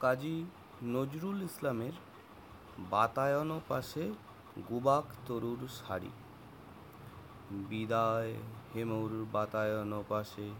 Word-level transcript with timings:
কাজী 0.00 0.44
নজরুল 0.82 1.42
ইসলামের 1.42 1.92
বাতায়ন 2.90 3.60
পাশে 3.68 4.12
গুবাক 4.68 5.04
তরুর 5.26 5.68
শাড়ি। 5.68 6.10
বিদায় 7.50 8.34
হেমুর 8.74 9.26
বাতায়ন 9.32 10.02
পাশে 10.08 10.50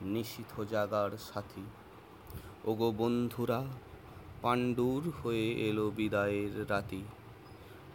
নিশীথ 0.00 0.60
জাগার 0.60 1.10
সাথী। 1.18 1.64
ওগো 2.64 2.92
বন্ধুরা, 2.92 3.64
পাণ্ডুর 4.42 5.12
হয়ে 5.22 5.52
এলো 5.52 5.90
বিদায়ের 5.96 6.70
রাতি। 6.70 7.02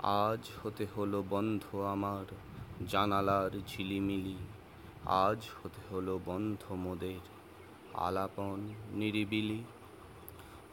আজ 0.03 0.49
হতে 0.63 0.85
হলো 0.95 1.23
বন্ধ 1.29 1.75
আমার 1.75 2.25
জানালার 2.87 3.51
ঝিলিমিলি। 3.67 4.37
আজ 5.05 5.49
হতে 5.63 5.95
হলো 5.95 6.19
বন্ধ 6.25 6.71
মোদের 6.71 7.19
আলাপন 7.93 8.59
নিরিবিলি। 8.91 9.63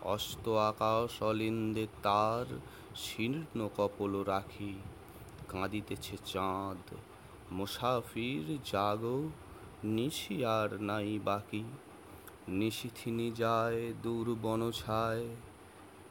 অস্ত 0.02 0.48
আকাশ 0.48 1.22
অলিন্দে 1.22 1.86
তার 2.02 2.58
শীর্ণ 2.96 3.68
কপল 3.76 4.22
রাখি। 4.22 4.74
কাঁদিতেছে 5.48 6.16
চাঁদ। 6.26 6.94
মুসাফির, 7.52 8.58
জাগো, 8.64 9.28
নিশি 9.84 10.44
আর 10.44 10.82
নাই 10.82 11.18
বাকি। 11.24 11.64
নিশিথিনি 12.48 13.30
যায়, 13.30 13.92
দূর 14.02 14.36
বনছায় 14.42 15.28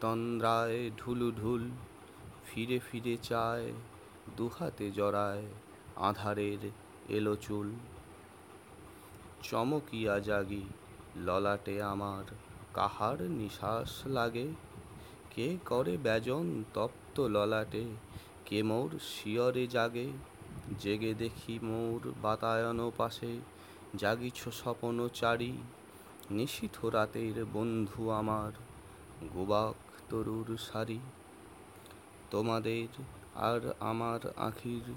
তন্দ্রায় 0.02 0.92
ঢুলু 0.98 1.32
ঢুল, 1.32 1.70
ফিরে 2.46 2.80
ফিরে 2.80 3.18
চায়, 3.24 3.74
দুহাতে 4.38 4.92
জড়ায় 4.92 5.46
আধারের 5.96 6.72
এলো 7.10 7.36
চুল। 7.36 7.72
চমকিয়া 9.44 10.20
জাগি 10.20 10.62
ললাটে 11.16 11.82
আমার 11.82 12.24
কাহার 12.78 13.22
নিশ্বাস 13.22 14.08
লাগে? 14.08 14.48
কে 15.36 15.58
করে 15.66 15.98
ব্যজন 15.98 16.64
তপ্ত 16.74 17.20
ললাটে? 17.20 17.86
কে 18.46 18.64
মোর 18.64 19.00
শিয়রে 19.00 19.68
জাগে? 19.68 20.08
জেগে 20.80 21.14
দেখি 21.14 21.60
মোর 21.64 22.14
বাতায়ন 22.22 22.92
পাশে। 22.98 23.40
জাগিছ 23.96 24.50
স্বপন 24.50 25.10
চারি। 25.14 25.58
নিশীথ 26.32 26.86
রাতের 26.86 27.46
বন্ধু 27.54 28.10
আমার, 28.10 28.52
গোবাক 29.34 29.92
তরুর 30.10 30.58
সারি। 30.58 31.00
তোমাদের 32.32 32.88
আর 33.36 33.74
আমার 33.80 34.20
আখির 34.36 34.94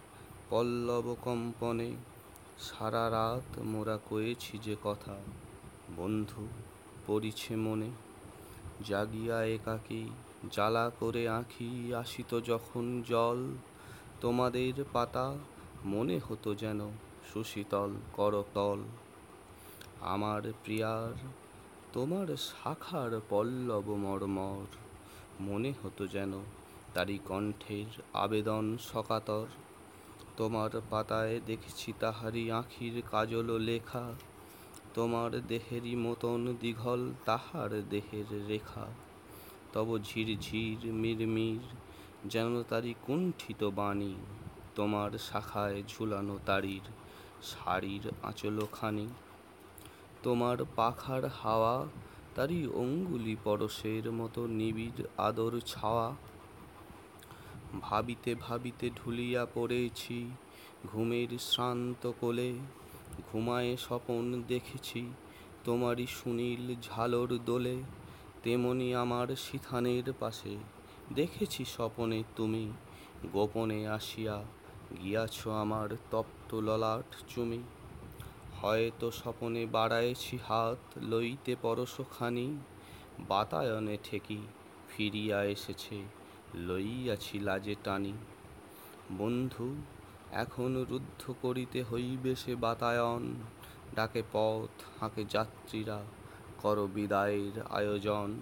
পল্লব 0.50 1.16
কম্পনে, 1.22 1.92
সারা 2.58 3.10
রাত 3.10 3.58
মোরা 3.58 3.98
কয়েছি 4.10 4.58
যে 4.58 4.76
কথা। 4.84 5.16
বন্ধু 5.96 6.46
পড়িছে 7.06 7.56
মনে। 7.56 7.90
জাগিয়া 8.86 9.44
একাকী 9.44 10.08
জ্বালা 10.52 10.90
করে 11.00 11.28
আঁখি 11.28 11.94
আসিত 11.94 12.40
যখন 12.40 13.02
জল। 13.08 13.54
তোমাদের 14.20 14.84
পাতা 14.92 15.34
মনে 15.84 16.20
হতো 16.28 16.54
যেন 16.54 16.90
সুশীতল, 17.32 17.90
করতল। 18.12 18.78
আমার 20.00 20.42
প্রিয়ার, 20.64 21.12
তোমার 21.92 22.36
শাখার 22.36 23.20
পল্লব 23.28 23.94
মর্মর 23.94 24.66
মনে 25.40 25.72
হতো 25.82 26.06
যেন 26.06 26.32
তারি 26.94 27.18
কণ্ঠের 27.24 28.02
আবেদন 28.12 28.76
সকাতর। 28.92 29.46
তোমার 30.36 30.70
পাতায় 30.90 31.40
দেখেছি 31.46 31.92
তাহারি 32.00 32.52
আঁখির 32.52 33.02
কাজল 33.10 33.58
লেখা। 33.58 34.12
তোমার 34.94 35.30
দেহেরই 35.40 35.94
মতন 35.96 36.54
দীঘল 36.60 37.12
তাহার 37.24 37.82
দেহের 37.90 38.48
রেখা। 38.48 38.86
তব 39.72 39.98
ঝিরঝির 40.04 40.92
মিরমির 40.92 41.64
যেন 42.26 42.62
তারি 42.62 42.94
কুণ্ঠিত 43.06 43.64
বাণী। 43.64 44.14
তোমার 44.74 45.10
শাখায় 45.18 45.82
ঝুলানো 45.88 46.38
তারির 46.46 46.86
শাড়ির 47.42 48.10
আঁচলখানি। 48.22 49.08
তোমার 50.22 50.58
পাখার 50.76 51.28
হাওয়া 51.28 51.86
তারই 52.34 52.66
অঙ্গুলি 52.66 53.36
পরশের 53.44 54.12
মতো 54.12 54.46
নিবিড় 54.46 55.06
আদর 55.18 55.60
ছাওয়া। 55.66 56.16
ভাবিতে 57.80 58.34
ভাবিতে 58.34 58.90
ঢুলিয়া 58.90 59.46
পড়েছি 59.54 60.30
ঘুমের 60.86 61.38
শ্রান্ত 61.38 62.12
কোলে। 62.20 62.54
ঘুমায়ে 63.32 63.76
স্বপন 63.76 64.44
দেখেছি, 64.48 65.10
তোমারই 65.64 66.06
সুনীল 66.06 66.74
ঝালর 66.82 67.38
দোলে, 67.46 67.76
তেমনি 68.42 68.94
আমার 68.94 69.28
সিথানের 69.36 70.12
পাশে। 70.20 70.56
দেখেছি 71.14 71.64
স্বপনে 71.64 72.22
তুমি, 72.36 72.72
গোপনে 73.32 73.88
আসিয়া 73.88 74.42
গিয়াছ 75.02 75.48
আমার 75.48 75.96
তপ্ত 76.10 76.54
ললাট 76.54 77.14
চুমি। 77.28 77.62
হয়তো 78.62 79.10
স্বপনে 79.10 79.66
বাড়ায়েছি 79.66 80.38
হাত, 80.48 80.98
লইতে 81.02 81.56
পরশখানি, 81.62 82.56
বাতায়নে 83.28 83.98
ঠেকি 84.04 84.38
ফিরিয়া 84.88 85.44
এসেছে, 85.44 86.02
লইয়াছি 86.54 87.38
লাজে 87.38 87.74
টানি। 87.84 88.12
বন্ধু 89.10 89.74
এখন 90.32 90.86
রুদ্ধ 90.90 91.34
করিতে 91.42 91.84
হইবে 91.84 92.36
সে 92.36 92.56
বাতায়ন। 92.56 93.34
ডাকে 93.94 94.22
পথ, 94.32 95.00
হাঁকে 95.00 95.24
যাত্রীরা, 95.30 96.02
কর 96.62 96.86
বিদায়ের 96.86 97.62
আয়োজন। 97.62 98.40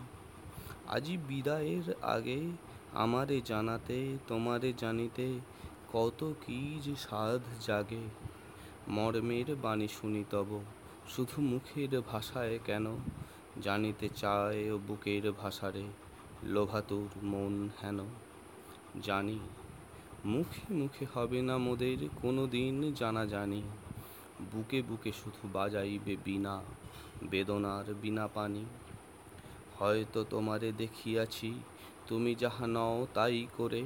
আজি 0.88 1.16
বিদায়ের 1.16 1.94
আগে 2.02 2.40
আমারে 2.92 3.40
জানাতে, 3.44 4.18
তোমারে 4.28 4.72
জানিতে 4.78 5.40
কত 5.92 6.32
কি 6.46 6.80
যে 6.82 6.94
সাধ 6.96 7.40
জাগে। 7.66 8.02
মর্মের 8.88 9.56
বাণী 9.56 9.88
শুনি 9.88 10.24
তব, 10.30 10.60
শুধু 11.08 11.42
মুখের 11.42 12.00
ভাষায় 12.00 12.58
কেন? 12.64 12.86
জানিতে 13.62 14.08
চায় 14.08 14.78
বুকের 14.78 15.32
ভাষারে, 15.32 15.82
লোভাতুর 16.42 17.24
মন 17.24 17.68
হেন। 17.82 18.00
জানি 19.02 19.38
মুখে 20.26 20.74
মুখে 20.74 21.06
হবে 21.14 21.42
না 21.42 21.58
মোদের 21.58 22.08
কোনো 22.22 22.46
দিন 22.46 22.92
জানা 22.92 23.26
জানি। 23.26 23.62
বুকে 24.52 24.82
বুকে 24.82 25.12
শুধু 25.12 25.48
বাজাইবে 25.52 26.16
বিনা, 26.24 26.62
বেদনার 27.30 27.94
বিনা 27.94 28.28
পানি। 28.28 28.64
হয়তো 29.78 30.24
তোমারে 30.30 30.72
দেখিয়াছি, 30.72 31.54
তুমি 32.06 32.34
যাহা 32.34 32.66
নও 32.66 33.06
তাই 33.14 33.46
করে। 33.56 33.82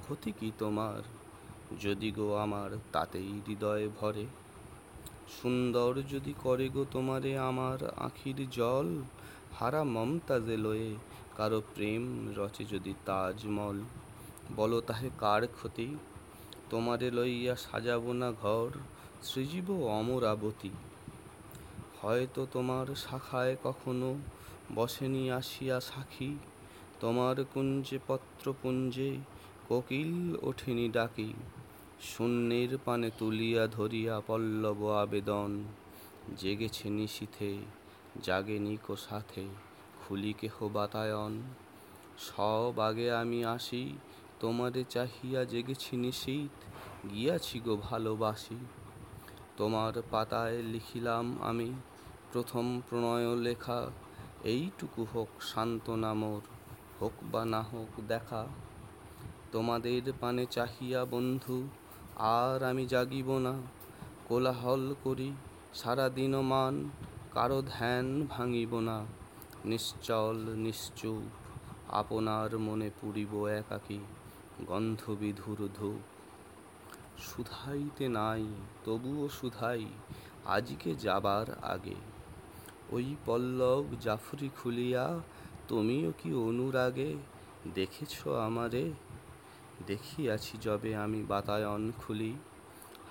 ক্ষতি 0.00 0.32
কি 0.32 0.52
তোমার? 0.58 1.02
যদি 1.80 2.12
গো 2.12 2.34
আমার 2.34 2.70
তাতেই 2.92 3.40
হৃদয়ে 3.46 3.88
ভরে। 4.00 4.26
সুন্দর 5.42 6.02
যদি 6.10 6.34
করে 6.42 6.68
গো 6.68 6.86
তোমারে 6.90 7.38
আমার 7.38 7.90
আখির 7.96 8.50
জল, 8.50 9.02
হারা 9.58 9.84
মমতাজে 9.84 10.56
লয়ে, 10.56 10.94
কারও 11.36 11.62
প্রেম 11.74 12.32
রচে 12.36 12.64
যদি 12.64 12.94
তাজমল 13.04 13.80
বলো 14.56 14.80
তাহে 14.80 15.10
কার 15.18 15.46
ক্ষতি? 15.46 15.96
তোমারে 16.70 17.10
লইয়া 17.10 17.56
সাজাবো 17.56 18.12
না 18.12 18.32
ঘর, 18.32 18.68
সৃজিব 19.22 19.70
অমরাবতী। 19.70 20.70
হয়তো 22.02 22.46
তোমার 22.52 22.86
শাখায় 22.94 23.56
কখনো 23.64 24.14
বসেনি 24.74 25.32
আসিয়া 25.32 25.80
সাক্ষী 25.80 26.36
তোমার 27.00 27.44
কুঞ্জে 27.54 27.98
পত্রপুঞ্জে 28.06 29.16
কোকিল 29.68 30.36
ওঠেনি 30.42 30.88
ডাকি। 30.88 31.34
শূন্যের 32.00 32.78
পানে 32.84 33.10
তুলিয়া 33.18 33.66
ধরিয়া 33.66 34.20
পল্লব 34.26 34.90
আবেদন, 34.90 35.64
জেগেছে 36.36 36.90
নিশীথে, 36.90 37.58
জাগেনি 38.22 38.78
কো 38.86 38.96
সাথে 38.96 39.44
খুলি 40.00 40.32
কেহ 40.32 40.68
বাতায়ন। 40.68 41.42
সব 42.18 42.80
আগে 42.80 43.12
আমি 43.12 43.44
আসি 43.44 43.92
তোমারে 44.40 44.84
চাহিয়া 44.84 45.44
জেগেছি 45.44 45.96
নিশীথ, 45.96 46.54
গিয়াছি 47.10 47.60
গো 47.60 47.76
ভালোবাসি। 47.76 48.58
তোমার 49.56 50.02
পাতায় 50.10 50.62
লিখিলাম 50.62 51.42
আমি 51.42 51.72
প্রথম 52.32 52.80
প্রণয় 52.90 53.36
লেখা, 53.36 53.86
এইটুকু 54.44 55.06
হোক 55.14 55.28
সান্ত্বনা 55.40 56.14
মোর, 56.14 56.40
হোক 57.00 57.12
বা 57.32 57.44
না 57.44 57.62
হোক 57.62 58.00
দেখা। 58.08 58.46
তোমাদের 59.52 60.12
পানে 60.20 60.46
চাহিয়া 60.50 61.04
বন্ধু, 61.04 61.68
আর 62.16 62.62
আমি 62.62 62.86
জাগিব 62.86 63.38
না। 63.38 63.54
কোলাহল 64.28 64.94
করি 65.04 65.32
সারা 65.74 66.10
মান, 66.42 66.90
কারও 67.32 67.62
ধ্যান 67.62 68.26
ভাঙিব 68.30 68.80
না। 68.80 69.04
নিশ্চল, 69.64 70.36
নিশ্চুপ, 70.56 71.30
আপনার 71.88 72.58
মনে 72.58 72.90
পুরিব 73.00 73.46
একাকী। 73.46 73.98
গন্ধবিধুর 74.68 75.68
ধূপ 75.74 76.02
শুধাইতে 77.18 78.08
নাই, 78.08 78.44
তবুও 78.84 79.28
শুধাই, 79.28 79.86
আজকে 80.44 80.94
যাবার 80.94 81.64
আগে। 81.64 81.94
ওই 82.90 83.16
পল্লব 83.26 83.84
জাফরি 84.00 84.48
খুলিয়া 84.62 85.20
তুমিও 85.68 86.12
কি 86.18 86.34
অনুরাগে? 86.34 87.16
দেখেছ 87.74 88.28
আমারে? 88.28 88.92
দেখিয়াছি 89.86 90.58
যবে 90.60 90.96
আমি 90.96 91.22
বাতায়ন 91.22 91.92
খুলি। 91.98 92.34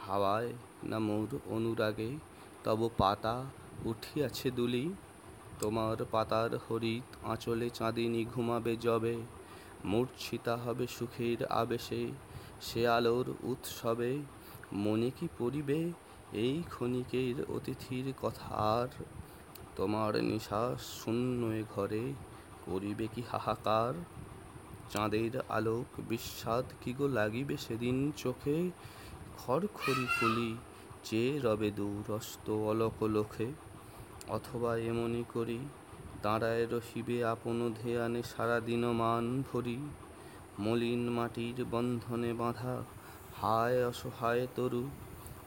হাওয়ায় 0.07 0.53
না 0.83 0.99
মোর 0.99 1.39
অনুরাগে, 1.45 2.17
তব 2.63 2.89
পাতা 2.97 3.43
উঠিয়াছে 3.85 4.51
দুলি। 4.51 4.93
তোমার 5.59 6.05
পাতার 6.11 6.49
হরিৎ 6.57 7.25
আঁচলে 7.25 7.69
চাঁদিনী 7.69 8.25
ঘুমাবে 8.25 8.75
যবে। 8.75 9.17
মূর্ছিতা 9.85 10.53
হবে 10.57 10.85
সুখের 10.87 11.45
আবেশে, 11.45 12.03
সে 12.61 12.87
আলোর 12.87 13.25
উৎসবে। 13.43 14.11
মনে 14.73 15.09
কি 15.19 15.27
পড়িবে 15.37 15.79
এই 16.33 16.63
ক্ষণিকের 16.69 17.35
অতিথির 17.51 18.13
কথা 18.21 18.55
আর 18.55 18.87
তোমার 19.75 20.23
নিশ্বাস 20.23 21.03
শূন্য 21.03 21.41
ঘরে 21.75 22.13
করিবে 22.65 23.07
কি 23.15 23.21
হাহাকার? 23.31 23.93
চাঁদের 24.89 25.31
আলোক 25.49 25.99
বিস্বাদ 26.09 26.65
কি 26.81 26.93
গো 26.93 27.07
লাগিবে 27.07 27.57
সেদিন 27.57 28.11
চোখে? 28.17 28.71
খড়খড়ি 29.37 30.05
কুলি 30.19 30.57
চেয়ে 31.03 31.39
রবে 31.43 31.71
দূরস্ত 31.71 32.49
অলোক 32.49 33.03
লোকে 33.03 33.47
অথবা 34.27 34.77
এমনি 34.77 35.23
করি 35.33 35.59
দাঁড়ায় 36.23 36.67
রহিবে 36.71 37.25
আপন 37.25 37.73
ধ্যানে 37.83 38.23
সারাদিন 38.23 38.85
মান 38.85 39.43
ভরি, 39.53 39.77
মলিন 40.59 41.09
মাটির 41.09 41.65
বন্ধনে 41.65 42.33
বাঁধা, 42.33 42.83
হায় 43.41 43.85
অসহায় 43.85 44.47
তরু, 44.55 44.89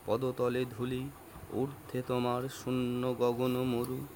পদতলে 0.07 0.65
ধুলি, 0.65 1.09
ঊর্ধ্বে 1.53 2.03
তোমার 2.03 2.49
শূন্য 2.49 3.15
গগন 3.19 3.51
মরু। 3.51 4.07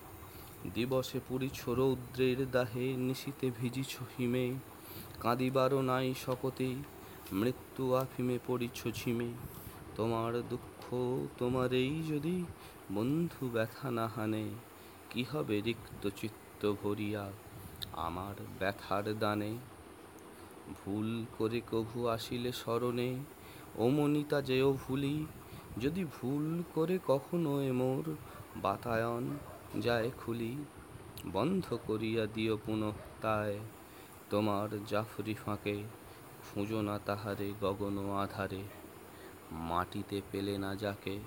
দিবসে 0.74 1.20
পুরিছ 1.28 1.68
রৌদ্রের 1.68 2.50
দাহে, 2.50 2.96
নিশীতে 2.96 3.50
ভিজিছ 3.60 3.98
হিমে, 4.18 4.54
কাঁদিবারও 5.20 5.82
নাই 5.82 6.14
শকতে 6.26 6.74
মৃত্যু 7.32 7.94
আফিমে 7.94 8.38
পড়িছ 8.46 8.88
ঝিমে। 8.88 9.28
তোমার 9.96 10.42
দুঃখ 10.50 10.94
তোমারেই 11.38 12.02
যদি 12.08 12.44
বন্ধু 12.92 13.48
ব্যথা 13.48 13.90
না 13.90 14.08
হানে, 14.16 14.48
কি 15.10 15.24
হবে 15.32 15.60
রিক্ত 15.60 16.08
চিত্ত? 16.16 16.41
ভরিয়া 16.82 17.32
আমার 17.92 18.34
ব্যথার 18.58 19.18
দানে। 19.18 19.56
ভুল 20.84 21.24
করে 21.38 21.60
কভু 21.72 22.06
আসিলে 22.06 22.52
স্মরণে, 22.52 23.16
অমনিতা 23.78 24.42
যেও 24.42 24.72
ভুলি, 24.72 25.26
যদি 25.80 26.04
ভুল 26.04 26.62
করে 26.74 26.98
কখনো 27.06 27.62
এ 27.62 27.72
মোর 27.72 28.14
বাতায়ন 28.56 29.36
যায় 29.80 30.10
খুলি, 30.18 30.56
বন্ধ 31.26 31.76
করিয়া 31.86 32.26
দিও 32.34 32.58
পুনঃ 32.66 32.92
তায়। 33.20 33.58
তোমার 34.30 34.68
জাফরি 34.86 35.34
ফাঁকে 35.34 35.82
খুঁজো 36.42 36.82
না 36.82 36.98
তাহারে 36.98 37.52
গগন 37.60 38.10
আধারে, 38.10 38.62
মাটিতে 39.52 40.20
পেলে 40.32 40.58
না 40.58 40.74
যাকে। 40.74 41.18